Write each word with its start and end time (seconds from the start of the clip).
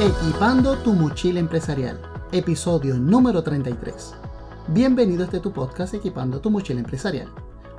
Equipando 0.00 0.78
tu 0.78 0.92
mochila 0.92 1.40
empresarial, 1.40 2.00
episodio 2.30 2.96
número 2.96 3.42
33. 3.42 4.14
Bienvenido 4.68 5.22
a 5.22 5.24
este 5.24 5.40
tu 5.40 5.52
podcast 5.52 5.92
Equipando 5.92 6.40
tu 6.40 6.50
mochila 6.50 6.78
empresarial. 6.78 7.28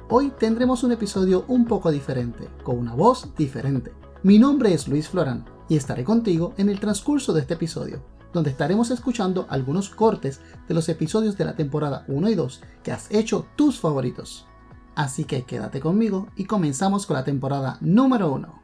Hoy 0.10 0.34
tendremos 0.38 0.84
un 0.84 0.92
episodio 0.92 1.46
un 1.48 1.64
poco 1.66 1.90
diferente, 1.90 2.50
con 2.62 2.78
una 2.78 2.94
voz 2.94 3.34
diferente. 3.38 3.94
Mi 4.24 4.38
nombre 4.38 4.74
es 4.74 4.90
Luis 4.90 5.08
Florán 5.08 5.46
y 5.70 5.78
estaré 5.78 6.04
contigo 6.04 6.54
en 6.58 6.68
el 6.68 6.82
transcurso 6.82 7.32
de 7.32 7.40
este 7.40 7.54
episodio, 7.54 8.02
donde 8.34 8.50
estaremos 8.50 8.92
escuchando 8.92 9.46
algunos 9.50 9.90
cortes 9.90 10.42
de 10.68 10.74
los 10.74 10.90
episodios 10.90 11.38
de 11.38 11.46
la 11.46 11.56
temporada 11.56 12.04
1 12.10 12.30
y 12.32 12.36
2 12.36 12.62
que 12.84 12.92
has 12.92 13.10
hecho 13.12 13.46
tus 13.56 13.80
favoritos. 13.80 14.46
Así 14.94 15.24
que 15.24 15.44
quédate 15.44 15.80
conmigo 15.80 16.28
y 16.36 16.44
comenzamos 16.44 17.06
con 17.06 17.16
la 17.16 17.24
temporada 17.24 17.78
número 17.80 18.30
1. 18.30 18.59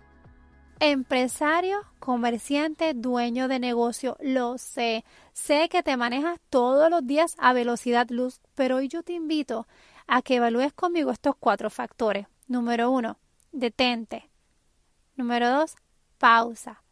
Empresario, 0.79 1.83
comerciante, 1.99 2.93
dueño 2.93 3.47
de 3.47 3.59
negocio, 3.59 4.17
lo 4.19 4.57
sé. 4.57 5.05
Sé 5.33 5.69
que 5.69 5.83
te 5.83 5.95
manejas 5.95 6.39
todos 6.49 6.89
los 6.89 7.05
días 7.07 7.35
a 7.37 7.53
velocidad 7.53 8.09
luz, 8.09 8.41
pero 8.55 8.77
hoy 8.77 8.89
yo 8.89 9.01
te 9.01 9.13
invito 9.13 9.67
a 10.05 10.21
que 10.21 10.35
evalúes 10.35 10.73
conmigo 10.73 11.11
estos 11.11 11.35
cuatro 11.37 11.69
factores. 11.69 12.27
Número 12.47 12.91
uno, 12.91 13.17
detente. 13.53 14.29
Número 15.15 15.49
dos, 15.49 15.75
pausa. 16.17 16.83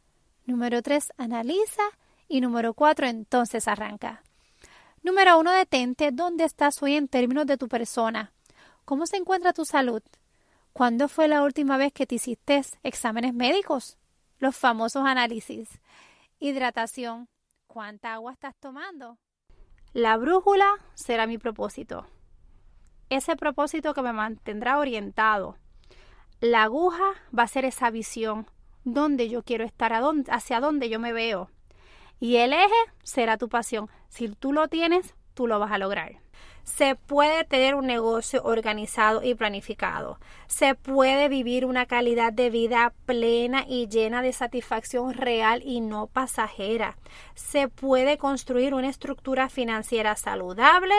Número 0.46 0.82
tres, 0.82 1.12
analiza. 1.18 1.84
Y 2.30 2.40
número 2.40 2.74
cuatro, 2.74 3.06
entonces 3.06 3.68
arranca. 3.68 4.24
Número 5.04 5.38
uno, 5.38 5.52
detente. 5.52 6.12
¿Dónde 6.12 6.46
estás 6.46 6.82
hoy 6.82 6.96
en 6.96 7.10
términos 7.10 7.46
de 7.46 7.58
tu 7.58 7.68
persona? 7.68 8.32
¿Cómo 8.86 9.06
se 9.06 9.18
encuentra 9.18 9.54
tu 9.54 9.66
salud? 9.66 10.02
¿Cuándo 10.74 11.08
fue 11.08 11.28
la 11.28 11.44
última 11.44 11.78
vez 11.78 11.94
que 11.94 12.08
te 12.08 12.16
hiciste 12.16 12.60
exámenes 12.82 13.36
médicos? 13.36 14.00
Los 14.40 14.58
famosos 14.58 15.06
análisis. 15.06 15.70
Hidratación. 16.40 17.30
¿Cuánta 17.68 18.16
agua 18.16 18.34
estás 18.34 18.56
tomando? 18.60 19.20
La 19.94 20.18
brújula 20.18 20.66
será 20.96 21.28
mi 21.28 21.38
propósito. 21.38 22.08
Ese 23.10 23.36
propósito 23.36 23.94
que 23.94 24.02
me 24.02 24.14
mantendrá 24.14 24.80
orientado. 24.80 25.58
La 26.42 26.64
aguja 26.64 27.14
va 27.38 27.44
a 27.44 27.48
ser 27.48 27.66
esa 27.66 27.92
visión, 27.92 28.48
dónde 28.84 29.30
yo 29.30 29.44
quiero 29.44 29.66
estar, 29.66 29.94
hacia 29.94 30.60
dónde 30.60 30.90
yo 30.90 31.00
me 31.00 31.14
veo. 31.14 31.52
Y 32.20 32.38
el 32.38 32.52
eje 32.52 32.74
será 33.04 33.38
tu 33.38 33.48
pasión. 33.48 33.92
Si 34.10 34.28
tú 34.28 34.52
lo 34.54 34.68
tienes, 34.70 35.14
tú 35.36 35.46
lo 35.46 35.60
vas 35.60 35.72
a 35.72 35.78
lograr. 35.78 36.23
Se 36.64 36.96
puede 36.96 37.44
tener 37.44 37.76
un 37.76 37.86
negocio 37.86 38.42
organizado 38.44 39.22
y 39.22 39.36
planificado. 39.36 40.18
Se 40.48 40.76
puede 40.76 41.28
vivir 41.28 41.66
una 41.66 41.86
calidad 41.86 42.32
de 42.32 42.50
vida 42.50 42.94
plena 43.06 43.66
y 43.68 43.88
llena 43.88 44.22
de 44.22 44.34
satisfacción 44.34 45.14
real 45.14 45.62
y 45.66 45.82
no 45.82 46.08
pasajera. 46.08 46.98
Se 47.36 47.68
puede 47.68 48.18
construir 48.18 48.74
una 48.74 48.90
estructura 48.90 49.50
financiera 49.50 50.16
saludable, 50.16 50.96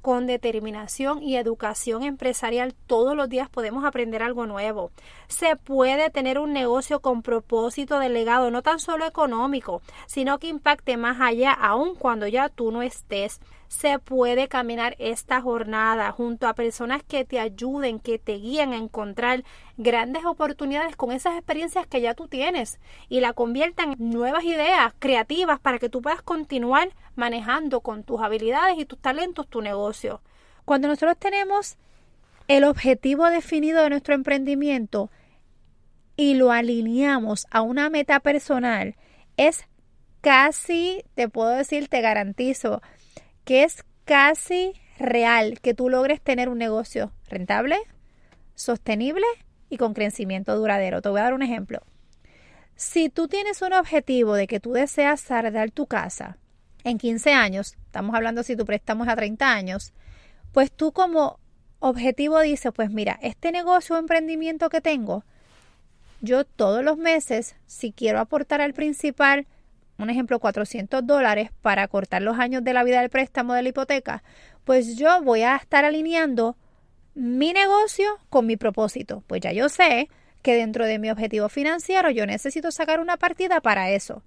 con 0.00 0.26
determinación 0.26 1.22
y 1.22 1.36
educación 1.36 2.04
empresarial 2.04 2.74
todos 2.86 3.16
los 3.16 3.28
días 3.28 3.50
podemos 3.50 3.84
aprender 3.84 4.22
algo 4.22 4.46
nuevo. 4.46 4.92
Se 5.26 5.56
puede 5.56 6.10
tener 6.10 6.38
un 6.38 6.52
negocio 6.52 7.00
con 7.00 7.22
propósito 7.22 7.98
de 7.98 8.08
legado, 8.08 8.50
no 8.50 8.62
tan 8.62 8.78
solo 8.78 9.04
económico, 9.04 9.82
sino 10.06 10.38
que 10.38 10.46
impacte 10.46 10.96
más 10.96 11.20
allá 11.20 11.52
aun 11.52 11.94
cuando 11.94 12.26
ya 12.26 12.48
tú 12.48 12.70
no 12.70 12.82
estés 12.82 13.40
se 13.68 13.98
puede 13.98 14.48
caminar 14.48 14.96
esta 14.98 15.40
jornada 15.40 16.10
junto 16.10 16.48
a 16.48 16.54
personas 16.54 17.02
que 17.02 17.24
te 17.24 17.38
ayuden, 17.38 18.00
que 18.00 18.18
te 18.18 18.38
guíen 18.38 18.72
a 18.72 18.76
encontrar 18.76 19.44
grandes 19.76 20.24
oportunidades 20.24 20.96
con 20.96 21.12
esas 21.12 21.36
experiencias 21.36 21.86
que 21.86 22.00
ya 22.00 22.14
tú 22.14 22.28
tienes 22.28 22.80
y 23.08 23.20
la 23.20 23.34
conviertan 23.34 23.92
en 23.92 24.10
nuevas 24.10 24.44
ideas 24.44 24.94
creativas 24.98 25.60
para 25.60 25.78
que 25.78 25.90
tú 25.90 26.00
puedas 26.00 26.22
continuar 26.22 26.90
manejando 27.14 27.80
con 27.80 28.04
tus 28.04 28.20
habilidades 28.22 28.78
y 28.78 28.86
tus 28.86 28.98
talentos 28.98 29.46
tu 29.46 29.60
negocio. 29.60 30.22
Cuando 30.64 30.88
nosotros 30.88 31.18
tenemos 31.18 31.76
el 32.48 32.64
objetivo 32.64 33.26
definido 33.26 33.82
de 33.82 33.90
nuestro 33.90 34.14
emprendimiento 34.14 35.10
y 36.16 36.34
lo 36.34 36.50
alineamos 36.50 37.46
a 37.50 37.60
una 37.60 37.90
meta 37.90 38.20
personal, 38.20 38.96
es 39.36 39.64
casi, 40.22 41.04
te 41.14 41.28
puedo 41.28 41.50
decir, 41.50 41.88
te 41.88 42.00
garantizo, 42.00 42.82
que 43.48 43.62
es 43.62 43.82
casi 44.04 44.74
real 44.98 45.58
que 45.62 45.72
tú 45.72 45.88
logres 45.88 46.20
tener 46.20 46.50
un 46.50 46.58
negocio 46.58 47.12
rentable, 47.30 47.78
sostenible 48.54 49.24
y 49.70 49.78
con 49.78 49.94
crecimiento 49.94 50.54
duradero. 50.54 51.00
Te 51.00 51.08
voy 51.08 51.20
a 51.20 51.22
dar 51.22 51.32
un 51.32 51.40
ejemplo. 51.40 51.80
Si 52.76 53.08
tú 53.08 53.26
tienes 53.26 53.62
un 53.62 53.72
objetivo 53.72 54.34
de 54.34 54.46
que 54.46 54.60
tú 54.60 54.72
deseas 54.72 55.22
saldar 55.22 55.70
tu 55.70 55.86
casa 55.86 56.36
en 56.84 56.98
15 56.98 57.32
años, 57.32 57.78
estamos 57.86 58.14
hablando 58.14 58.42
si 58.42 58.54
tu 58.54 58.66
préstamo 58.66 59.04
es 59.04 59.10
a 59.10 59.16
30 59.16 59.50
años, 59.50 59.94
pues 60.52 60.70
tú 60.70 60.92
como 60.92 61.40
objetivo 61.78 62.40
dices, 62.40 62.70
pues 62.74 62.90
mira, 62.90 63.18
este 63.22 63.50
negocio 63.50 63.96
o 63.96 63.98
emprendimiento 63.98 64.68
que 64.68 64.82
tengo, 64.82 65.24
yo 66.20 66.44
todos 66.44 66.84
los 66.84 66.98
meses, 66.98 67.56
si 67.64 67.92
quiero 67.92 68.20
aportar 68.20 68.60
al 68.60 68.74
principal 68.74 69.46
un 69.98 70.10
ejemplo, 70.10 70.38
400 70.38 71.06
dólares 71.06 71.50
para 71.60 71.86
cortar 71.88 72.22
los 72.22 72.38
años 72.38 72.62
de 72.62 72.72
la 72.72 72.84
vida 72.84 73.00
del 73.00 73.10
préstamo 73.10 73.54
de 73.54 73.62
la 73.62 73.68
hipoteca, 73.70 74.22
pues 74.64 74.96
yo 74.96 75.22
voy 75.22 75.42
a 75.42 75.56
estar 75.56 75.84
alineando 75.84 76.56
mi 77.14 77.52
negocio 77.52 78.18
con 78.28 78.46
mi 78.46 78.56
propósito. 78.56 79.24
Pues 79.26 79.40
ya 79.40 79.52
yo 79.52 79.68
sé 79.68 80.08
que 80.42 80.54
dentro 80.54 80.86
de 80.86 80.98
mi 80.98 81.10
objetivo 81.10 81.48
financiero 81.48 82.10
yo 82.10 82.26
necesito 82.26 82.70
sacar 82.70 83.00
una 83.00 83.16
partida 83.16 83.60
para 83.60 83.90
eso. 83.90 84.22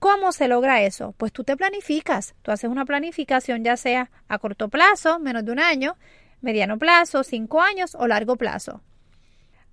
¿Cómo 0.00 0.32
se 0.32 0.48
logra 0.48 0.82
eso? 0.82 1.14
Pues 1.16 1.32
tú 1.32 1.44
te 1.44 1.56
planificas, 1.56 2.34
tú 2.42 2.50
haces 2.50 2.68
una 2.68 2.84
planificación 2.84 3.64
ya 3.64 3.76
sea 3.76 4.10
a 4.28 4.38
corto 4.38 4.68
plazo, 4.68 5.18
menos 5.20 5.44
de 5.44 5.52
un 5.52 5.60
año, 5.60 5.96
mediano 6.40 6.78
plazo, 6.78 7.22
cinco 7.22 7.62
años 7.62 7.94
o 7.94 8.06
largo 8.06 8.36
plazo. 8.36 8.82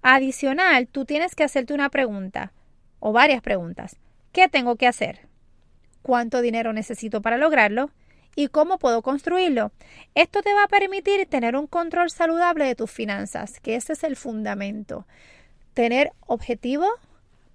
Adicional, 0.03 0.87
tú 0.87 1.05
tienes 1.05 1.35
que 1.35 1.43
hacerte 1.43 1.73
una 1.73 1.89
pregunta 1.89 2.53
o 2.99 3.11
varias 3.11 3.41
preguntas. 3.41 3.97
¿Qué 4.31 4.47
tengo 4.47 4.77
que 4.77 4.87
hacer? 4.87 5.27
¿Cuánto 6.01 6.41
dinero 6.41 6.71
necesito 6.71 7.21
para 7.21 7.37
lograrlo? 7.37 7.91
¿Y 8.35 8.47
cómo 8.47 8.79
puedo 8.79 9.01
construirlo? 9.01 9.71
Esto 10.15 10.41
te 10.41 10.53
va 10.53 10.63
a 10.63 10.67
permitir 10.69 11.27
tener 11.27 11.57
un 11.57 11.67
control 11.67 12.09
saludable 12.09 12.65
de 12.65 12.75
tus 12.75 12.89
finanzas, 12.89 13.59
que 13.59 13.75
ese 13.75 13.93
es 13.93 14.03
el 14.03 14.15
fundamento. 14.15 15.05
Tener 15.73 16.13
objetivo, 16.27 16.85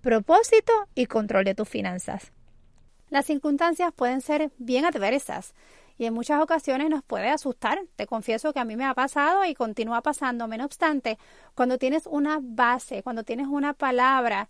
propósito 0.02 0.72
y 0.94 1.06
control 1.06 1.44
de 1.44 1.54
tus 1.54 1.68
finanzas. 1.68 2.30
Las 3.08 3.24
circunstancias 3.24 3.92
pueden 3.94 4.20
ser 4.20 4.50
bien 4.58 4.84
adversas 4.84 5.54
y 5.96 6.04
en 6.04 6.12
muchas 6.12 6.42
ocasiones 6.42 6.90
nos 6.90 7.02
puede 7.02 7.30
asustar. 7.30 7.80
Te 7.96 8.06
confieso 8.06 8.52
que 8.52 8.60
a 8.60 8.66
mí 8.66 8.76
me 8.76 8.84
ha 8.84 8.92
pasado 8.92 9.46
y 9.46 9.54
continúa 9.54 10.02
pasando. 10.02 10.46
No 10.46 10.64
obstante, 10.64 11.16
cuando 11.54 11.78
tienes 11.78 12.06
una 12.06 12.38
base, 12.42 13.02
cuando 13.02 13.22
tienes 13.22 13.46
una 13.46 13.72
palabra 13.72 14.48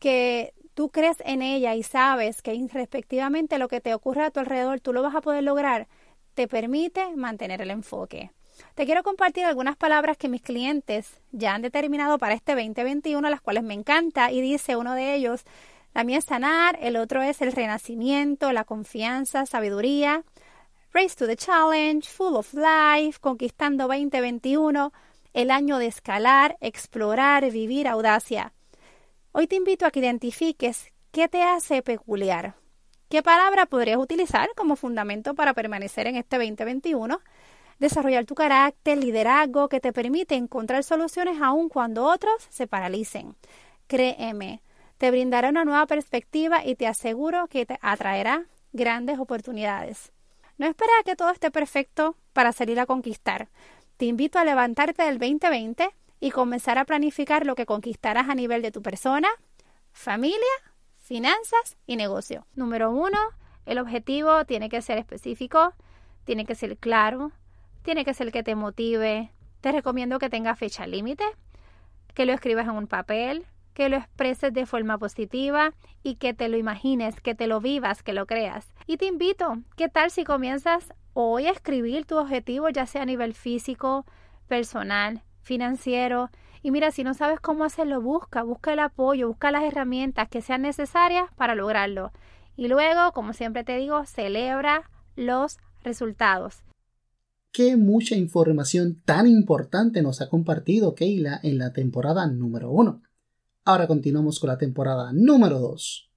que 0.00 0.54
tú 0.74 0.88
crees 0.88 1.18
en 1.24 1.42
ella 1.42 1.74
y 1.74 1.82
sabes 1.82 2.42
que 2.42 2.68
respectivamente 2.72 3.58
lo 3.58 3.68
que 3.68 3.80
te 3.80 3.94
ocurre 3.94 4.24
a 4.24 4.30
tu 4.30 4.40
alrededor 4.40 4.80
tú 4.80 4.92
lo 4.92 5.02
vas 5.02 5.14
a 5.14 5.20
poder 5.20 5.44
lograr, 5.44 5.88
te 6.34 6.48
permite 6.48 7.14
mantener 7.16 7.60
el 7.60 7.70
enfoque. 7.70 8.30
Te 8.74 8.86
quiero 8.86 9.02
compartir 9.02 9.44
algunas 9.44 9.76
palabras 9.76 10.16
que 10.16 10.28
mis 10.28 10.42
clientes 10.42 11.20
ya 11.30 11.54
han 11.54 11.62
determinado 11.62 12.18
para 12.18 12.34
este 12.34 12.54
2021, 12.54 13.28
las 13.28 13.40
cuales 13.40 13.64
me 13.64 13.74
encanta, 13.74 14.30
y 14.30 14.40
dice 14.40 14.76
uno 14.76 14.94
de 14.94 15.14
ellos, 15.14 15.44
la 15.94 16.04
mía 16.04 16.18
es 16.18 16.24
sanar, 16.24 16.78
el 16.80 16.96
otro 16.96 17.22
es 17.22 17.42
el 17.42 17.52
renacimiento, 17.52 18.52
la 18.52 18.64
confianza, 18.64 19.44
sabiduría, 19.46 20.24
Race 20.94 21.16
to 21.16 21.26
the 21.26 21.36
Challenge, 21.36 22.06
Full 22.08 22.34
of 22.34 22.54
Life, 22.54 23.18
Conquistando 23.20 23.88
2021, 23.88 24.92
el 25.34 25.50
año 25.50 25.78
de 25.78 25.86
escalar, 25.86 26.56
explorar, 26.60 27.50
vivir, 27.50 27.88
audacia. 27.88 28.52
Hoy 29.34 29.46
te 29.46 29.56
invito 29.56 29.86
a 29.86 29.90
que 29.90 30.00
identifiques 30.00 30.92
qué 31.10 31.26
te 31.26 31.42
hace 31.42 31.80
peculiar. 31.80 32.54
¿Qué 33.08 33.22
palabra 33.22 33.64
podrías 33.64 33.96
utilizar 33.96 34.50
como 34.54 34.76
fundamento 34.76 35.34
para 35.34 35.54
permanecer 35.54 36.06
en 36.06 36.16
este 36.16 36.36
2021? 36.36 37.18
Desarrollar 37.78 38.26
tu 38.26 38.34
carácter, 38.34 38.98
liderazgo 38.98 39.70
que 39.70 39.80
te 39.80 39.94
permite 39.94 40.34
encontrar 40.34 40.84
soluciones 40.84 41.40
aun 41.40 41.70
cuando 41.70 42.04
otros 42.04 42.46
se 42.50 42.66
paralicen. 42.66 43.34
Créeme, 43.86 44.60
te 44.98 45.10
brindará 45.10 45.48
una 45.48 45.64
nueva 45.64 45.86
perspectiva 45.86 46.62
y 46.62 46.74
te 46.74 46.86
aseguro 46.86 47.46
que 47.46 47.64
te 47.64 47.78
atraerá 47.80 48.44
grandes 48.74 49.18
oportunidades. 49.18 50.12
No 50.58 50.66
espera 50.66 50.92
que 51.06 51.16
todo 51.16 51.30
esté 51.30 51.50
perfecto 51.50 52.16
para 52.34 52.52
salir 52.52 52.78
a 52.78 52.84
conquistar. 52.84 53.48
Te 53.96 54.04
invito 54.04 54.38
a 54.38 54.44
levantarte 54.44 55.04
del 55.04 55.18
2020 55.18 55.88
y 56.22 56.30
comenzar 56.30 56.78
a 56.78 56.84
planificar 56.84 57.44
lo 57.44 57.56
que 57.56 57.66
conquistarás 57.66 58.28
a 58.28 58.36
nivel 58.36 58.62
de 58.62 58.70
tu 58.70 58.80
persona, 58.80 59.26
familia, 59.90 60.38
finanzas 60.94 61.76
y 61.84 61.96
negocio. 61.96 62.46
Número 62.54 62.92
uno, 62.92 63.18
el 63.66 63.80
objetivo 63.80 64.44
tiene 64.44 64.68
que 64.68 64.82
ser 64.82 64.98
específico, 64.98 65.74
tiene 66.22 66.46
que 66.46 66.54
ser 66.54 66.78
claro, 66.78 67.32
tiene 67.82 68.04
que 68.04 68.14
ser 68.14 68.30
que 68.30 68.44
te 68.44 68.54
motive. 68.54 69.32
Te 69.62 69.72
recomiendo 69.72 70.20
que 70.20 70.30
tenga 70.30 70.54
fecha 70.54 70.86
límite, 70.86 71.24
que 72.14 72.24
lo 72.24 72.32
escribas 72.32 72.68
en 72.68 72.76
un 72.76 72.86
papel, 72.86 73.44
que 73.74 73.88
lo 73.88 73.96
expreses 73.96 74.52
de 74.52 74.64
forma 74.64 74.98
positiva 74.98 75.74
y 76.04 76.14
que 76.14 76.34
te 76.34 76.48
lo 76.48 76.56
imagines, 76.56 77.20
que 77.20 77.34
te 77.34 77.48
lo 77.48 77.60
vivas, 77.60 78.04
que 78.04 78.12
lo 78.12 78.26
creas. 78.26 78.72
Y 78.86 78.96
te 78.96 79.06
invito, 79.06 79.56
¿qué 79.76 79.88
tal 79.88 80.12
si 80.12 80.22
comienzas 80.22 80.94
hoy 81.14 81.46
a 81.46 81.50
escribir 81.50 82.06
tu 82.06 82.16
objetivo, 82.16 82.68
ya 82.68 82.86
sea 82.86 83.02
a 83.02 83.06
nivel 83.06 83.34
físico, 83.34 84.06
personal, 84.46 85.24
financiero? 85.42 86.30
Y 86.62 86.70
mira, 86.70 86.90
si 86.90 87.04
no 87.04 87.14
sabes 87.14 87.40
cómo 87.40 87.64
hacerlo, 87.64 88.00
busca, 88.00 88.42
busca 88.42 88.72
el 88.72 88.78
apoyo, 88.78 89.28
busca 89.28 89.50
las 89.50 89.64
herramientas 89.64 90.28
que 90.28 90.42
sean 90.42 90.62
necesarias 90.62 91.26
para 91.36 91.54
lograrlo. 91.54 92.12
Y 92.56 92.68
luego, 92.68 93.12
como 93.12 93.32
siempre 93.32 93.64
te 93.64 93.76
digo, 93.76 94.04
celebra 94.04 94.90
los 95.16 95.58
resultados. 95.82 96.62
Qué 97.52 97.76
mucha 97.76 98.14
información 98.16 99.02
tan 99.04 99.26
importante 99.26 100.00
nos 100.00 100.22
ha 100.22 100.28
compartido 100.28 100.94
Keila 100.94 101.38
en 101.42 101.58
la 101.58 101.72
temporada 101.72 102.26
número 102.26 102.70
1. 102.70 103.02
Ahora 103.64 103.86
continuamos 103.86 104.40
con 104.40 104.48
la 104.48 104.58
temporada 104.58 105.12
número 105.12 105.58
2. 105.58 106.10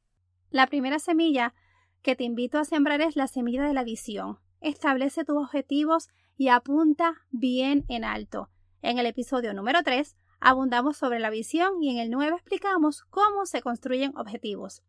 La 0.51 0.67
primera 0.67 0.99
semilla 0.99 1.53
que 2.01 2.15
te 2.15 2.23
invito 2.23 2.57
a 2.57 2.65
sembrar 2.65 3.01
es 3.01 3.15
la 3.15 3.27
semilla 3.27 3.63
de 3.65 3.73
la 3.73 3.83
visión. 3.83 4.37
Establece 4.61 5.25
tus 5.25 5.37
objetivos 5.37 6.07
y 6.37 6.47
apunta 6.47 7.15
bien 7.31 7.83
en 7.89 8.03
alto. 8.03 8.49
En 8.81 8.99
el 8.99 9.05
episodio 9.05 9.53
número 9.53 9.83
3 9.83 10.15
abundamos 10.39 10.97
sobre 10.97 11.19
la 11.19 11.29
visión 11.29 11.81
y 11.81 11.89
en 11.89 11.97
el 11.97 12.11
9 12.11 12.35
explicamos 12.35 13.03
cómo 13.09 13.45
se 13.45 13.61
construyen 13.61 14.15
objetivos. 14.15 14.83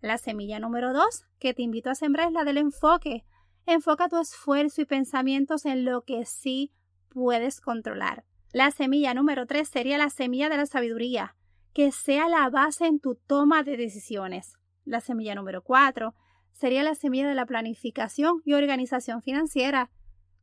La 0.00 0.18
semilla 0.18 0.58
número 0.58 0.92
2 0.92 1.26
que 1.38 1.54
te 1.54 1.62
invito 1.62 1.90
a 1.90 1.94
sembrar 1.94 2.28
es 2.28 2.32
la 2.32 2.44
del 2.44 2.58
enfoque. 2.58 3.24
Enfoca 3.66 4.08
tu 4.08 4.20
esfuerzo 4.20 4.80
y 4.80 4.84
pensamientos 4.84 5.66
en 5.66 5.84
lo 5.84 6.02
que 6.02 6.24
sí 6.24 6.72
puedes 7.08 7.60
controlar. 7.60 8.24
La 8.52 8.70
semilla 8.70 9.12
número 9.14 9.46
3 9.46 9.68
sería 9.68 9.98
la 9.98 10.10
semilla 10.10 10.48
de 10.48 10.56
la 10.56 10.66
sabiduría, 10.66 11.34
que 11.74 11.92
sea 11.92 12.28
la 12.28 12.48
base 12.48 12.86
en 12.86 13.00
tu 13.00 13.16
toma 13.16 13.62
de 13.62 13.76
decisiones. 13.76 14.54
La 14.84 15.00
semilla 15.00 15.34
número 15.34 15.62
4 15.62 16.14
sería 16.52 16.82
la 16.82 16.94
semilla 16.94 17.28
de 17.28 17.34
la 17.34 17.44
planificación 17.44 18.40
y 18.44 18.54
organización 18.54 19.20
financiera. 19.20 19.90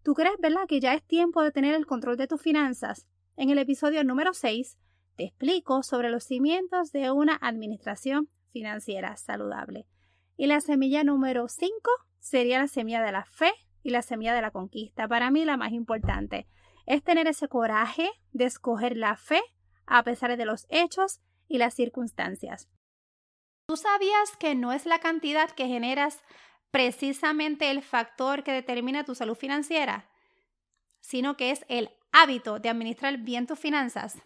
¿Tú 0.03 0.15
crees, 0.15 0.35
verdad, 0.39 0.67
que 0.67 0.81
ya 0.81 0.93
es 0.93 1.03
tiempo 1.03 1.41
de 1.41 1.51
tener 1.51 1.73
el 1.73 1.85
control 1.85 2.17
de 2.17 2.27
tus 2.27 2.41
finanzas? 2.41 3.07
En 3.37 3.49
el 3.49 3.57
episodio 3.57 4.03
número 4.03 4.33
6 4.33 4.77
te 5.15 5.23
explico 5.23 5.81
sobre 5.81 6.09
los 6.09 6.25
cimientos 6.25 6.91
de 6.91 7.09
una 7.11 7.37
administración 7.41 8.29
financiera 8.51 9.15
saludable. 9.15 9.87
Y 10.35 10.47
la 10.47 10.59
semilla 10.59 11.05
número 11.05 11.47
5 11.47 11.71
sería 12.19 12.59
la 12.59 12.67
semilla 12.67 13.01
de 13.01 13.13
la 13.13 13.23
fe 13.23 13.53
y 13.81 13.91
la 13.91 14.01
semilla 14.01 14.33
de 14.33 14.41
la 14.41 14.51
conquista. 14.51 15.07
Para 15.07 15.31
mí 15.31 15.45
la 15.45 15.55
más 15.55 15.71
importante 15.71 16.47
es 16.85 17.01
tener 17.01 17.27
ese 17.27 17.47
coraje 17.47 18.09
de 18.33 18.43
escoger 18.43 18.97
la 18.97 19.15
fe 19.15 19.41
a 19.85 20.03
pesar 20.03 20.35
de 20.35 20.45
los 20.45 20.65
hechos 20.69 21.21
y 21.47 21.59
las 21.59 21.75
circunstancias. 21.75 22.69
¿Tú 23.67 23.77
sabías 23.77 24.35
que 24.37 24.53
no 24.53 24.73
es 24.73 24.85
la 24.85 24.99
cantidad 24.99 25.49
que 25.51 25.67
generas 25.67 26.21
precisamente 26.73 27.69
el 27.69 27.83
factor 27.83 28.43
que 28.43 28.51
determina 28.51 29.05
tu 29.05 29.13
salud 29.13 29.35
financiera, 29.35 30.09
sino 31.01 31.37
que 31.37 31.51
es 31.51 31.63
el 31.69 31.91
hábito 32.11 32.57
de 32.57 32.69
administrar 32.69 33.17
bien 33.17 33.45
tus 33.45 33.59
finanzas? 33.59 34.17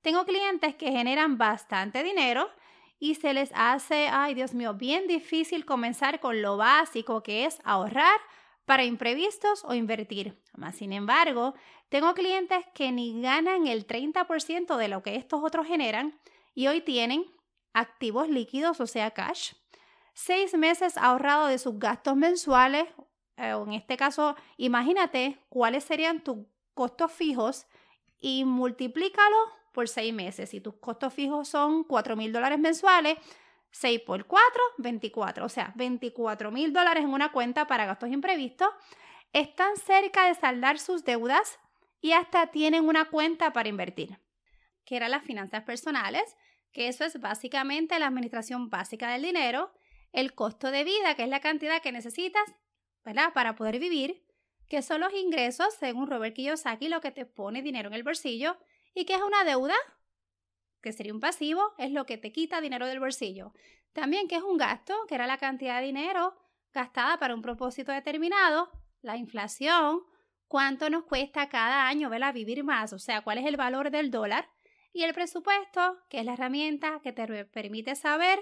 Tengo 0.00 0.24
clientes 0.24 0.74
que 0.74 0.90
generan 0.90 1.38
bastante 1.38 2.02
dinero 2.02 2.50
y 2.98 3.14
se 3.14 3.32
les 3.32 3.52
hace, 3.54 4.08
ay 4.08 4.34
Dios 4.34 4.52
mío, 4.52 4.74
bien 4.74 5.06
difícil 5.06 5.64
comenzar 5.64 6.18
con 6.18 6.42
lo 6.42 6.56
básico 6.56 7.22
que 7.22 7.44
es 7.44 7.60
ahorrar 7.62 8.18
para 8.64 8.84
imprevistos 8.84 9.64
o 9.64 9.72
invertir. 9.72 10.42
Más 10.56 10.74
sin 10.74 10.92
embargo, 10.92 11.54
tengo 11.88 12.14
clientes 12.14 12.64
que 12.74 12.90
ni 12.90 13.22
ganan 13.22 13.68
el 13.68 13.86
30% 13.86 14.76
de 14.76 14.88
lo 14.88 15.04
que 15.04 15.14
estos 15.14 15.44
otros 15.44 15.68
generan 15.68 16.18
y 16.52 16.66
hoy 16.66 16.80
tienen 16.80 17.24
activos 17.72 18.28
líquidos, 18.28 18.80
o 18.80 18.88
sea, 18.88 19.12
cash, 19.12 19.52
seis 20.12 20.54
meses 20.54 20.96
ahorrado 20.96 21.46
de 21.46 21.58
sus 21.58 21.78
gastos 21.78 22.16
mensuales, 22.16 22.86
eh, 23.36 23.50
en 23.50 23.72
este 23.72 23.96
caso, 23.96 24.36
imagínate 24.56 25.38
cuáles 25.48 25.84
serían 25.84 26.22
tus 26.22 26.38
costos 26.74 27.12
fijos 27.12 27.66
y 28.18 28.44
multiplícalo 28.44 29.36
por 29.72 29.88
seis 29.88 30.12
meses. 30.12 30.50
Si 30.50 30.60
tus 30.60 30.74
costos 30.74 31.12
fijos 31.12 31.48
son 31.48 31.84
4 31.84 32.16
mil 32.16 32.32
dólares 32.32 32.58
mensuales, 32.58 33.18
6 33.72 34.00
por 34.00 34.26
4, 34.26 34.62
24. 34.78 35.44
O 35.44 35.48
sea, 35.48 35.72
24 35.76 36.50
mil 36.50 36.72
dólares 36.72 37.04
en 37.04 37.10
una 37.10 37.32
cuenta 37.32 37.66
para 37.66 37.86
gastos 37.86 38.10
imprevistos. 38.10 38.68
Están 39.32 39.76
cerca 39.76 40.26
de 40.26 40.34
saldar 40.34 40.78
sus 40.78 41.04
deudas 41.04 41.58
y 42.00 42.12
hasta 42.12 42.48
tienen 42.48 42.86
una 42.86 43.06
cuenta 43.06 43.52
para 43.52 43.68
invertir, 43.68 44.18
que 44.84 44.96
eran 44.96 45.10
las 45.10 45.24
finanzas 45.24 45.62
personales, 45.62 46.36
que 46.72 46.88
eso 46.88 47.04
es 47.04 47.18
básicamente 47.18 47.98
la 47.98 48.08
administración 48.08 48.68
básica 48.68 49.10
del 49.10 49.22
dinero, 49.22 49.72
el 50.12 50.34
costo 50.34 50.70
de 50.70 50.84
vida, 50.84 51.14
que 51.14 51.24
es 51.24 51.28
la 51.28 51.40
cantidad 51.40 51.82
que 51.82 51.92
necesitas, 51.92 52.44
¿verdad? 53.04 53.32
Para 53.32 53.54
poder 53.54 53.78
vivir, 53.78 54.24
que 54.68 54.82
son 54.82 55.00
los 55.00 55.12
ingresos, 55.12 55.74
según 55.74 56.06
Robert 56.06 56.34
Kiyosaki, 56.34 56.88
lo 56.88 57.00
que 57.00 57.10
te 57.10 57.26
pone 57.26 57.62
dinero 57.62 57.88
en 57.88 57.94
el 57.94 58.02
bolsillo, 58.02 58.56
¿Y 58.94 59.04
qué 59.04 59.14
es 59.14 59.22
una 59.22 59.44
deuda? 59.44 59.74
Que 60.82 60.92
sería 60.92 61.14
un 61.14 61.20
pasivo, 61.20 61.74
es 61.78 61.92
lo 61.92 62.04
que 62.06 62.18
te 62.18 62.32
quita 62.32 62.60
dinero 62.60 62.86
del 62.86 63.00
bolsillo. 63.00 63.52
También 63.92 64.28
que 64.28 64.36
es 64.36 64.42
un 64.42 64.58
gasto, 64.58 64.94
que 65.08 65.14
era 65.14 65.26
la 65.26 65.38
cantidad 65.38 65.80
de 65.80 65.86
dinero 65.86 66.34
gastada 66.72 67.18
para 67.18 67.34
un 67.34 67.42
propósito 67.42 67.92
determinado, 67.92 68.70
la 69.02 69.16
inflación, 69.16 70.02
cuánto 70.48 70.88
nos 70.88 71.04
cuesta 71.04 71.48
cada 71.48 71.86
año 71.86 72.08
¿verdad? 72.08 72.32
vivir 72.32 72.64
más, 72.64 72.92
o 72.92 72.98
sea, 72.98 73.20
cuál 73.20 73.38
es 73.38 73.46
el 73.46 73.56
valor 73.56 73.90
del 73.90 74.10
dólar, 74.10 74.48
y 74.94 75.04
el 75.04 75.14
presupuesto, 75.14 75.98
que 76.08 76.20
es 76.20 76.24
la 76.24 76.34
herramienta 76.34 77.00
que 77.02 77.12
te 77.12 77.44
permite 77.46 77.94
saber, 77.94 78.38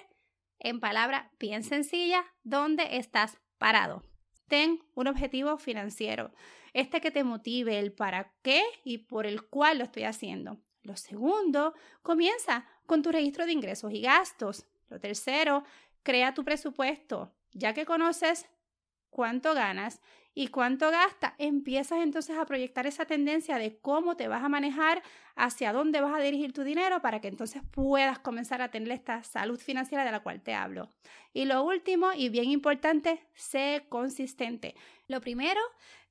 en 0.60 0.80
palabras 0.80 1.30
bien 1.38 1.62
sencillas, 1.64 2.24
dónde 2.44 2.96
estás 2.96 3.38
parado. 3.58 4.02
Ten 4.46 4.80
un 4.94 5.08
objetivo 5.08 5.58
financiero 5.58 6.32
este 6.72 7.00
que 7.00 7.10
te 7.10 7.24
motive, 7.24 7.78
el 7.78 7.92
para 7.92 8.32
qué 8.42 8.62
y 8.84 8.98
por 8.98 9.26
el 9.26 9.42
cual 9.42 9.78
lo 9.78 9.84
estoy 9.84 10.04
haciendo. 10.04 10.58
Lo 10.82 10.96
segundo, 10.96 11.74
comienza 12.02 12.66
con 12.86 13.02
tu 13.02 13.12
registro 13.12 13.46
de 13.46 13.52
ingresos 13.52 13.92
y 13.92 14.00
gastos. 14.00 14.66
Lo 14.88 15.00
tercero, 15.00 15.64
crea 16.02 16.34
tu 16.34 16.44
presupuesto. 16.44 17.34
Ya 17.52 17.74
que 17.74 17.84
conoces 17.84 18.48
cuánto 19.10 19.54
ganas 19.54 20.00
y 20.34 20.48
cuánto 20.48 20.90
gasta, 20.90 21.34
empiezas 21.38 22.00
entonces 22.00 22.38
a 22.38 22.46
proyectar 22.46 22.86
esa 22.86 23.04
tendencia 23.04 23.58
de 23.58 23.78
cómo 23.78 24.16
te 24.16 24.28
vas 24.28 24.44
a 24.44 24.48
manejar, 24.48 25.02
hacia 25.34 25.72
dónde 25.72 26.00
vas 26.00 26.14
a 26.14 26.22
dirigir 26.22 26.52
tu 26.52 26.62
dinero 26.62 27.00
para 27.00 27.20
que 27.20 27.28
entonces 27.28 27.62
puedas 27.70 28.18
comenzar 28.18 28.62
a 28.62 28.70
tener 28.70 28.92
esta 28.92 29.22
salud 29.22 29.58
financiera 29.58 30.04
de 30.04 30.12
la 30.12 30.20
cual 30.20 30.42
te 30.42 30.54
hablo. 30.54 30.88
Y 31.32 31.46
lo 31.46 31.62
último 31.64 32.12
y 32.14 32.28
bien 32.28 32.50
importante, 32.50 33.26
sé 33.34 33.86
consistente. 33.88 34.74
Lo 35.08 35.20
primero 35.20 35.60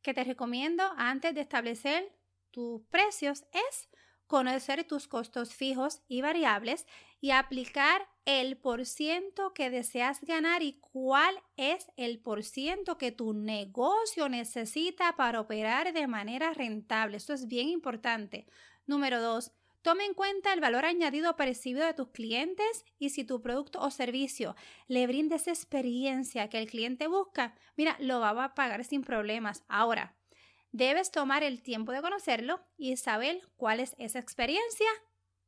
que 0.02 0.14
te 0.14 0.24
recomiendo 0.24 0.84
antes 0.98 1.36
de 1.36 1.42
establecer 1.42 2.12
tus 2.52 2.82
precios 2.90 3.46
es 3.54 3.90
conocer 4.28 4.84
tus 4.84 5.08
costos 5.08 5.54
fijos 5.54 6.02
y 6.08 6.22
variables 6.22 6.86
y 7.22 7.32
aplicar 7.32 8.08
el 8.30 8.58
por 8.58 8.86
ciento 8.86 9.56
que 9.56 9.72
deseas 9.72 10.22
ganar 10.22 10.62
y 10.62 10.74
cuál 10.80 11.34
es 11.58 11.88
el 11.98 12.20
por 12.20 12.44
ciento 12.44 13.00
que 13.00 13.12
tu 13.12 13.34
negocio 13.34 14.30
necesita 14.30 15.16
para 15.16 15.40
operar 15.40 15.94
de 15.94 16.06
manera 16.06 16.54
rentable. 16.54 17.18
Esto 17.18 17.34
es 17.34 17.48
bien 17.48 17.70
importante. 17.70 18.46
Número 18.86 19.20
dos, 19.20 19.52
Tome 19.82 20.06
en 20.06 20.14
cuenta 20.14 20.52
el 20.52 20.60
valor 20.60 20.84
añadido 20.84 21.38
percibido 21.38 21.86
de 21.86 21.94
tus 21.94 22.10
clientes 22.10 22.84
y 23.00 23.12
si 23.12 23.24
tu 23.24 23.42
producto 23.42 23.80
o 23.80 23.90
servicio 23.90 24.58
le 24.88 25.08
brinda 25.08 25.38
esa 25.38 25.52
experiencia 25.52 26.50
que 26.50 26.60
el 26.60 26.70
cliente 26.70 27.08
busca, 27.08 27.56
mira, 27.78 27.96
lo 28.00 28.20
va 28.20 28.44
a 28.44 28.54
pagar 28.56 28.84
sin 28.84 29.04
problemas. 29.04 29.64
Ahora, 29.70 30.18
debes 30.74 31.12
tomar 31.12 31.44
el 31.44 31.62
tiempo 31.62 31.94
de 31.94 32.02
conocerlo 32.02 32.60
y 32.78 32.98
saber 32.98 33.42
cuál 33.56 33.80
es 33.80 33.96
esa 33.98 34.20
experiencia 34.20 34.90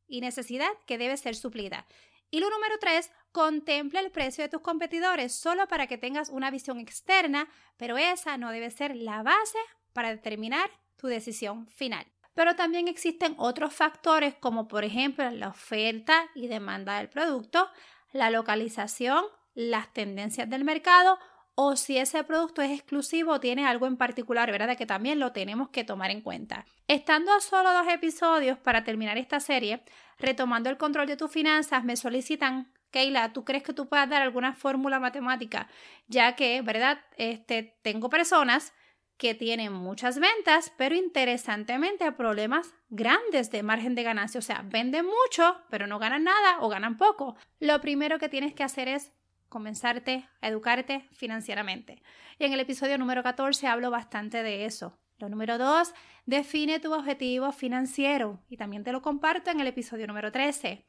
y 0.07 0.21
necesidad 0.21 0.71
que 0.87 0.97
debe 0.97 1.17
ser 1.17 1.35
suplida. 1.35 1.85
Y 2.31 2.39
lo 2.39 2.49
número 2.49 2.75
tres, 2.79 3.11
contempla 3.33 3.99
el 3.99 4.09
precio 4.09 4.43
de 4.43 4.49
tus 4.49 4.61
competidores 4.61 5.35
solo 5.35 5.67
para 5.67 5.87
que 5.87 5.97
tengas 5.97 6.29
una 6.29 6.49
visión 6.49 6.79
externa, 6.79 7.49
pero 7.77 7.97
esa 7.97 8.37
no 8.37 8.51
debe 8.51 8.71
ser 8.71 8.95
la 8.95 9.21
base 9.21 9.57
para 9.93 10.09
determinar 10.09 10.71
tu 10.95 11.07
decisión 11.07 11.67
final. 11.67 12.05
Pero 12.33 12.55
también 12.55 12.87
existen 12.87 13.35
otros 13.37 13.73
factores 13.73 14.35
como 14.35 14.69
por 14.69 14.85
ejemplo 14.85 15.29
la 15.31 15.49
oferta 15.49 16.29
y 16.33 16.47
demanda 16.47 16.97
del 16.97 17.09
producto, 17.09 17.69
la 18.13 18.29
localización, 18.29 19.25
las 19.53 19.91
tendencias 19.91 20.49
del 20.49 20.63
mercado 20.63 21.19
o 21.63 21.75
si 21.75 21.99
ese 21.99 22.23
producto 22.23 22.63
es 22.63 22.71
exclusivo 22.71 23.33
o 23.33 23.39
tiene 23.39 23.67
algo 23.67 23.85
en 23.85 23.95
particular, 23.95 24.51
¿verdad? 24.51 24.75
Que 24.75 24.87
también 24.87 25.19
lo 25.19 25.31
tenemos 25.31 25.69
que 25.69 25.83
tomar 25.83 26.09
en 26.09 26.21
cuenta. 26.21 26.65
Estando 26.87 27.31
a 27.31 27.39
solo 27.39 27.71
dos 27.71 27.87
episodios 27.87 28.57
para 28.57 28.83
terminar 28.83 29.19
esta 29.19 29.39
serie, 29.39 29.83
retomando 30.17 30.71
el 30.71 30.77
control 30.77 31.05
de 31.05 31.17
tus 31.17 31.29
finanzas, 31.29 31.83
me 31.83 31.95
solicitan 31.95 32.73
Keila, 32.89 33.31
¿tú 33.31 33.45
crees 33.45 33.61
que 33.61 33.73
tú 33.73 33.87
puedas 33.87 34.09
dar 34.09 34.23
alguna 34.23 34.53
fórmula 34.53 34.99
matemática? 34.99 35.69
Ya 36.07 36.35
que, 36.35 36.63
¿verdad? 36.63 36.99
Este, 37.15 37.77
tengo 37.83 38.09
personas 38.09 38.73
que 39.17 39.35
tienen 39.35 39.71
muchas 39.71 40.17
ventas, 40.17 40.73
pero 40.77 40.95
interesantemente 40.95 42.11
problemas 42.11 42.73
grandes 42.89 43.51
de 43.51 43.61
margen 43.61 43.93
de 43.93 44.01
ganancia. 44.01 44.39
O 44.39 44.41
sea, 44.41 44.63
venden 44.65 45.05
mucho, 45.05 45.61
pero 45.69 45.85
no 45.85 45.99
ganan 45.99 46.23
nada 46.23 46.57
o 46.61 46.69
ganan 46.69 46.97
poco. 46.97 47.35
Lo 47.59 47.79
primero 47.81 48.17
que 48.17 48.29
tienes 48.29 48.55
que 48.55 48.63
hacer 48.63 48.87
es 48.87 49.11
comenzarte 49.51 50.27
a 50.41 50.47
educarte 50.47 51.07
financieramente. 51.11 52.01
Y 52.39 52.45
en 52.45 52.53
el 52.53 52.61
episodio 52.61 52.97
número 52.97 53.21
14 53.21 53.67
hablo 53.67 53.91
bastante 53.91 54.41
de 54.41 54.65
eso. 54.65 54.97
Lo 55.19 55.29
número 55.29 55.59
2, 55.59 55.93
define 56.25 56.79
tu 56.79 56.91
objetivo 56.93 57.51
financiero 57.51 58.39
y 58.49 58.57
también 58.57 58.83
te 58.83 58.91
lo 58.91 59.03
comparto 59.03 59.51
en 59.51 59.59
el 59.59 59.67
episodio 59.67 60.07
número 60.07 60.31
13. 60.31 60.83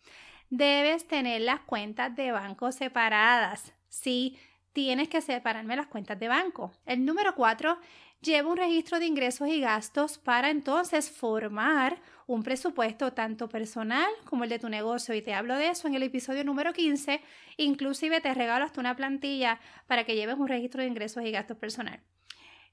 Debes 0.49 1.07
tener 1.07 1.43
las 1.43 1.61
cuentas 1.61 2.15
de 2.17 2.33
banco 2.33 2.73
separadas. 2.73 3.75
Sí, 3.89 4.39
tienes 4.73 5.09
que 5.09 5.21
separarme 5.21 5.77
las 5.77 5.89
cuentas 5.89 6.19
de 6.19 6.29
banco. 6.29 6.73
El 6.87 7.05
número 7.05 7.35
4 7.35 7.79
lleva 8.23 8.51
un 8.51 8.57
registro 8.57 8.99
de 8.99 9.07
ingresos 9.07 9.49
y 9.49 9.61
gastos 9.61 10.17
para 10.19 10.51
entonces 10.51 11.11
formar 11.11 12.01
un 12.27 12.43
presupuesto 12.43 13.13
tanto 13.13 13.49
personal 13.49 14.09
como 14.25 14.45
el 14.45 14.51
de 14.51 14.59
tu 14.59 14.69
negocio. 14.69 15.15
Y 15.15 15.23
te 15.23 15.35
hablo 15.35 15.57
de 15.57 15.69
eso 15.69 15.89
en 15.89 15.95
el 15.95 16.05
episodio 16.05 16.45
número 16.45 16.73
15. 16.73 17.21
Inclusive 17.59 18.21
te 18.21 18.33
regalo 18.33 18.65
hasta 18.65 18.81
una 18.81 18.97
plantilla 18.97 19.61
para 19.87 20.05
que 20.05 20.15
lleves 20.15 20.37
un 20.39 20.49
registro 20.49 20.83
de 20.83 20.89
ingresos 20.89 21.25
y 21.25 21.33
gastos 21.33 21.57
personal. 21.57 22.01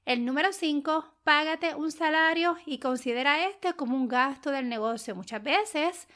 El 0.06 0.24
número 0.24 0.52
5, 0.52 1.18
págate 1.24 1.74
un 1.74 1.92
salario 1.92 2.56
y 2.64 2.78
considera 2.78 3.46
este 3.46 3.74
como 3.74 3.96
un 3.96 4.08
gasto 4.08 4.50
del 4.50 4.68
negocio. 4.68 5.14
Muchas 5.14 5.42
veces 5.42 6.08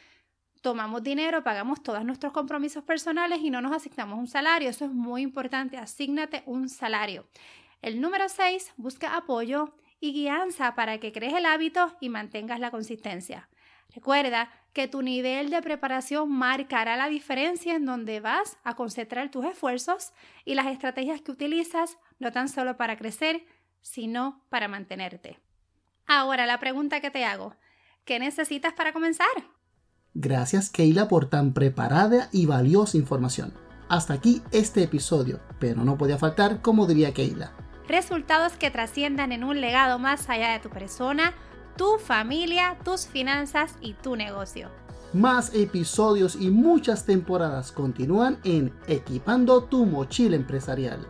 tomamos 0.62 1.02
dinero, 1.02 1.44
pagamos 1.44 1.82
todos 1.82 2.02
nuestros 2.04 2.32
compromisos 2.32 2.82
personales 2.82 3.40
y 3.42 3.50
no 3.50 3.60
nos 3.60 3.72
asignamos 3.72 4.18
un 4.18 4.26
salario. 4.26 4.70
Eso 4.70 4.86
es 4.86 4.90
muy 4.90 5.20
importante, 5.20 5.76
asígnate 5.76 6.42
un 6.46 6.70
salario. 6.70 7.26
El 7.84 8.00
número 8.00 8.30
6, 8.30 8.72
busca 8.78 9.14
apoyo 9.14 9.74
y 10.00 10.14
guianza 10.14 10.74
para 10.74 10.96
que 10.96 11.12
crees 11.12 11.34
el 11.34 11.44
hábito 11.44 11.94
y 12.00 12.08
mantengas 12.08 12.58
la 12.58 12.70
consistencia. 12.70 13.50
Recuerda 13.94 14.50
que 14.72 14.88
tu 14.88 15.02
nivel 15.02 15.50
de 15.50 15.60
preparación 15.60 16.32
marcará 16.32 16.96
la 16.96 17.10
diferencia 17.10 17.76
en 17.76 17.84
donde 17.84 18.20
vas 18.20 18.56
a 18.64 18.74
concentrar 18.74 19.30
tus 19.30 19.44
esfuerzos 19.44 20.14
y 20.46 20.54
las 20.54 20.68
estrategias 20.68 21.20
que 21.20 21.30
utilizas, 21.30 21.98
no 22.18 22.32
tan 22.32 22.48
solo 22.48 22.78
para 22.78 22.96
crecer, 22.96 23.44
sino 23.82 24.42
para 24.48 24.66
mantenerte. 24.66 25.38
Ahora, 26.06 26.46
la 26.46 26.58
pregunta 26.58 27.02
que 27.02 27.10
te 27.10 27.26
hago, 27.26 27.54
¿qué 28.06 28.18
necesitas 28.18 28.72
para 28.72 28.94
comenzar? 28.94 29.28
Gracias 30.14 30.70
Keila 30.70 31.06
por 31.06 31.28
tan 31.28 31.52
preparada 31.52 32.30
y 32.32 32.46
valiosa 32.46 32.96
información. 32.96 33.52
Hasta 33.90 34.14
aquí 34.14 34.40
este 34.52 34.82
episodio, 34.82 35.42
pero 35.60 35.84
no 35.84 35.98
podía 35.98 36.16
faltar 36.16 36.62
como 36.62 36.86
diría 36.86 37.12
Keila 37.12 37.54
resultados 37.88 38.54
que 38.54 38.70
trasciendan 38.70 39.32
en 39.32 39.44
un 39.44 39.60
legado 39.60 39.98
más 39.98 40.28
allá 40.28 40.52
de 40.52 40.60
tu 40.60 40.70
persona, 40.70 41.34
tu 41.76 41.98
familia, 41.98 42.76
tus 42.84 43.06
finanzas 43.06 43.76
y 43.80 43.94
tu 43.94 44.16
negocio. 44.16 44.70
Más 45.12 45.54
episodios 45.54 46.36
y 46.36 46.50
muchas 46.50 47.06
temporadas 47.06 47.70
continúan 47.70 48.38
en 48.44 48.72
Equipando 48.88 49.64
tu 49.64 49.86
mochila 49.86 50.34
empresarial. 50.34 51.06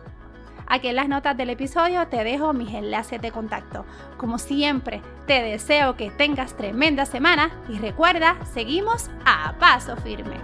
Aquí 0.67 0.87
en 0.87 0.95
las 0.95 1.07
notas 1.07 1.37
del 1.37 1.51
episodio 1.51 2.07
te 2.07 2.23
dejo 2.23 2.53
mis 2.53 2.73
enlaces 2.73 3.21
de 3.21 3.31
contacto. 3.31 3.85
Como 4.17 4.39
siempre, 4.39 5.01
te 5.27 5.41
deseo 5.41 5.95
que 5.95 6.09
tengas 6.11 6.57
tremenda 6.57 7.05
semana 7.05 7.51
y 7.69 7.77
recuerda, 7.77 8.37
seguimos 8.53 9.09
a 9.25 9.53
paso 9.59 9.95
firme. 9.97 10.37